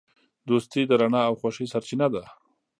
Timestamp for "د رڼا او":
0.87-1.33